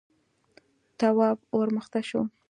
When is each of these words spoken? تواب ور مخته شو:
تواب 0.99 1.37
ور 1.55 1.67
مخته 1.77 2.01
شو: 2.09 2.21